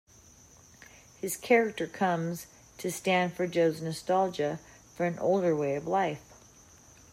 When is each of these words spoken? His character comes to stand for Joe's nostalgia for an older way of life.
His 1.19 1.37
character 1.37 1.85
comes 1.85 2.47
to 2.79 2.91
stand 2.91 3.33
for 3.33 3.45
Joe's 3.45 3.81
nostalgia 3.83 4.59
for 4.95 5.05
an 5.05 5.19
older 5.19 5.55
way 5.55 5.75
of 5.75 5.85
life. 5.85 6.23